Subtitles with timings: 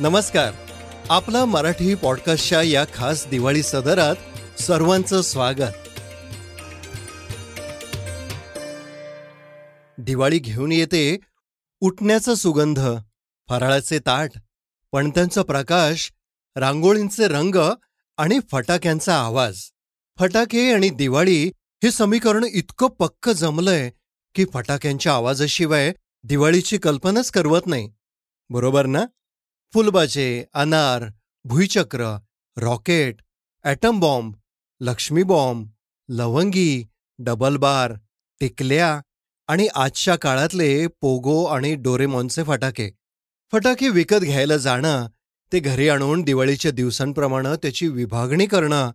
[0.00, 0.52] नमस्कार.
[1.08, 4.16] आपला मराठी पॉडकास्टच्या या खास दिवाळी सदरात
[4.60, 5.74] सर्वांचं स्वागत.
[9.98, 11.18] दिवाळी घेऊन येते
[11.80, 12.80] उठण्याचा सुगंध
[13.48, 14.30] फराळाचे ताट
[14.92, 16.12] पणत्यांचा प्रकाश
[16.56, 17.72] रांगोळींचे रंग
[18.16, 19.60] आणि फटाक्यांचा आवाज.
[20.18, 21.44] फटाके आणि दिवाळी
[21.84, 23.90] हे समीकरण इतकं पक्क जमलंय
[24.34, 25.92] की फटाक्यांच्या आवाजाशिवाय
[26.24, 27.92] दिवाळीची कल्पनाच करवत नाही.
[28.50, 29.04] बरोबर ना?
[29.74, 31.04] फुलबाजे अनार
[31.44, 32.06] भुईचक्र
[32.56, 33.20] rocket
[33.64, 34.34] atom bomb
[34.80, 35.68] Lakshmi bomb
[36.08, 36.84] लवंगी
[37.18, 37.92] डबल बार
[38.40, 39.00] टिकल्या
[39.48, 42.90] आणि आजच्या काळातले पोगो आणि डोरेमॉनचे फटाके.
[43.52, 45.06] फटाके विकत घ्यायला जाणं
[45.52, 48.90] ते घरी आणून दिवाळीच्या दिवसांप्रमाणे त्याची विभागणी करणं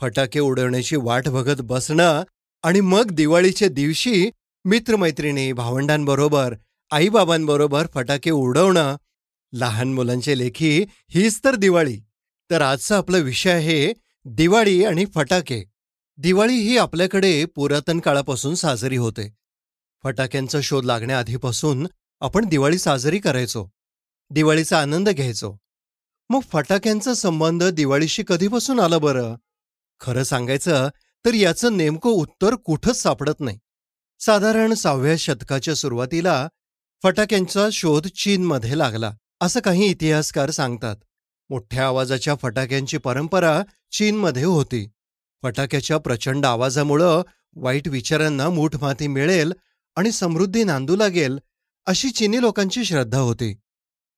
[0.00, 2.22] फटाके उडवण्याची वाट बघत बसणं
[2.64, 4.30] आणि मग दिवाळीच्या दिवशी
[4.64, 6.54] मित्रमैत्रिणी भावंडांबरोबर
[6.90, 8.96] आईबाबांबरोबर फटाके उडवणं
[9.52, 12.00] लहान मुलांचे लेखी हीच तर दिवाळी.
[12.50, 13.92] तर आजचा आपला विषय आहे
[14.24, 15.70] दिवाळी आणि फटाके.
[16.16, 19.34] दिवाळी ही आपल्याकडे पुरातन काळापासून साजरी होते.
[20.02, 21.86] फटाक्यांचा शोध लागण्याआधीपासून
[22.20, 23.66] आपण दिवाळी साजरी करायचो.
[24.30, 25.56] दिवाळीचा आनंद घ्यायचो.
[26.28, 29.34] मग फटाक्यांचा संबंध दिवाळीशी कधीपासून आला बरं?
[30.00, 30.88] खरं सांगायचं
[31.24, 33.58] तर याचं नेमकं उत्तर कुठंच सापडत नाही.
[34.20, 36.48] साधारण सहाव्या शतकाच्या सुरुवातीला
[37.02, 39.12] फटाक्यांचा शोध चीनमध्ये लागला.
[39.40, 40.96] असं काही इतिहासकार सांगतात.
[41.50, 44.86] मोठ्या आवाजाच्या फटाक्यांची परंपरा चीनमध्ये होती.
[45.42, 47.22] फटाक्याच्या प्रचंड आवाजामुळं
[47.56, 49.52] वाईट विचारांना मूठमाती मिळेल
[49.96, 51.38] आणि समृद्धी नांदू लागेल
[51.86, 53.56] अशी चीनी लोकांची श्रद्धा होती.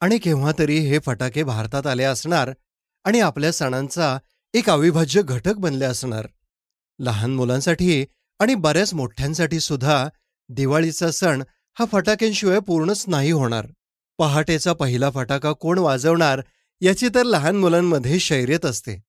[0.00, 2.50] आणि केव्हा तरी हे फटाके भारतात आले असणार
[3.04, 4.18] आणि आपल्या सणांचा
[4.54, 6.26] एक अविभाज्य घटक बनले असणार.
[6.98, 8.04] लहान मुलांसाठी
[8.40, 10.08] आणि बऱ्याच मोठ्यांसाठी सुद्धा
[10.48, 11.42] दिवाळीचा सण
[11.78, 13.66] हा फटाक्यांशिवाय पूर्णच नाही होणार.
[14.18, 16.40] पहाटेचा पहिला फटाका कोण वाजवणार
[16.80, 19.02] याची तर लहान मुलांमध्ये शैर्यत असते.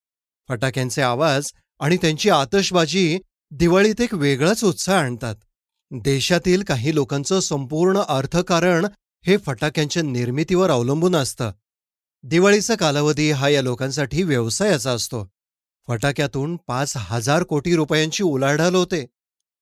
[0.48, 1.46] फटाक्यांचे आवाज
[1.80, 3.18] आणि त्यांची आतषबाजी
[3.50, 5.34] दिवाळीत एक वेगळाच उत्साह आणतात.
[5.90, 8.86] देशातील काही लोकांचं संपूर्ण अर्थकारण
[9.26, 11.52] हे फटाक्यांच्या निर्मितीवर अवलंबून असतं.
[12.22, 15.28] दिवाळीचा कालावधी हा या लोकांसाठी व्यवसायाचा असतो.
[15.88, 19.06] फटाक्यातून पाच हजार कोटी रुपयांची उलाढाल होते.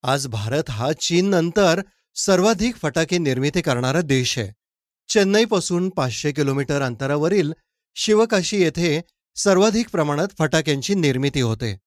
[0.02, 1.80] आज भारत हा चीननंतर
[2.14, 4.63] सर्वाधिक फटाके निर्मिती करणारा देश आहे.
[5.08, 7.52] चेन्नईपासून पाचशे किलोमीटर अंतरावरील
[7.94, 9.00] शिवकाशी येथे
[9.36, 11.78] सर्वाधिक प्रमाणात फटाक्यांची निर्मिती होते.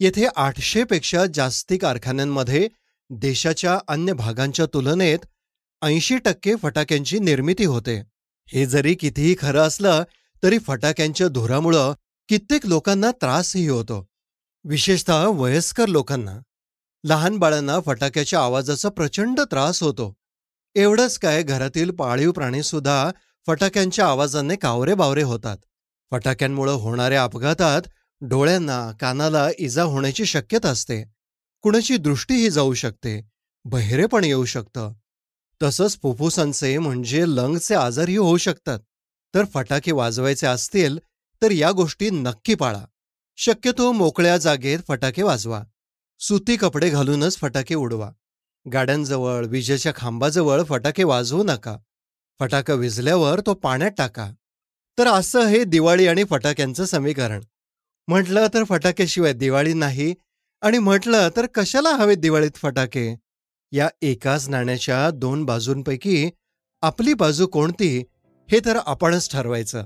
[0.00, 2.68] येथे आठशेपेक्षा जास्ती कारखान्यांमध्ये
[3.10, 5.18] देशाच्या अन्य भागांच्या तुलनेत
[5.82, 8.02] ऐंशी टक्के फटाक्यांची निर्मिती होते.
[8.46, 10.02] हे जरी कितीही खरं असलं
[10.42, 11.94] तरी फटाक्यांच्या धुरामुळं
[12.28, 14.06] कित्येक लोकांना त्रासही होतो.
[14.64, 16.38] विशेषतः वयस्कर लोकांना.
[17.04, 20.19] लहान बाळांना फटाक्याच्या आवाजाचा प्रचंड त्रास होतो.
[20.74, 23.10] एवढंच काय घरातील पाळीव प्राणीसुद्धा
[23.46, 25.56] फटाक्यांच्या आवाजाने कावरे बावरे होतात.
[26.10, 27.82] फटाक्यांमुळं होणाऱ्या अपघातात
[28.20, 31.04] डोळ्यांना कानाला इजा होण्याची शक्यता असते.
[31.62, 33.30] कुणाची दृष्टीही जाऊ शकते.
[33.64, 34.92] बहिरेपण येऊ शकतं.
[35.62, 38.78] तसंच फुफ्फुसांचे म्हणजे लंगचे आजारही होऊ शकतात.
[39.34, 40.98] तर फटाके वाजवायचे असतील
[41.42, 42.84] तर या गोष्टी नक्की पाळा.
[43.36, 45.62] शक्यतो मोकळ्या जागेत फटाके वाजवा.
[46.20, 48.10] सुती कपडे घालूनच फटाके उडवा.
[48.72, 51.76] गाड्यांजवळ विजेच्या खांबाजवळ फटाके वाजवू नका.
[52.40, 54.30] फटाका विजल्यावर तो पाण्यात टाका.
[54.98, 57.40] तर असं हे दिवाळी आणि फटाक्यांचं समीकरण.
[58.08, 60.14] म्हटलं तर फटाक्याशिवाय दिवाळी नाही
[60.62, 63.16] आणि म्हटलं तर कशाला हवेत दिवाळीत फटाके?
[63.72, 66.30] या एकाच नाण्याच्या दोन बाजूंपैकी
[66.82, 68.04] आपली बाजू कोणती
[68.50, 69.84] हे तर आपणच ठरवायचं.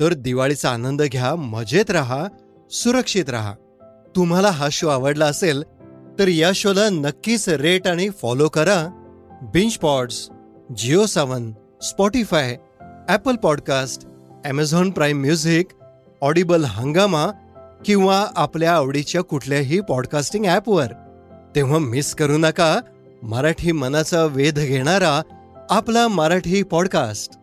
[0.00, 2.26] तर दिवाळीचा आनंद घ्या मजेत राहा
[2.70, 3.54] सुरक्षित राहा.
[4.16, 5.64] तुम्हाला हा शो आवडला असेल
[6.18, 8.86] तर या शोला नक्कीच रेट आणि फॉलो करा.
[9.42, 10.28] बिंच pods
[10.76, 12.56] Jio Saavn Spotify
[13.08, 14.06] Apple podcast
[14.44, 15.66] Amazon Prime music
[16.22, 17.26] Audible Hungama
[17.84, 20.92] किंवा आपल्या आवडीच्या कुठल्याही पॉडकास्टिंग ॲपवर
[21.54, 22.78] तेव्हा मिस करू नका.
[23.22, 25.20] मराठी मनाचा वेध घेणारा
[25.70, 27.38] आपला मराठी पॉडकास्ट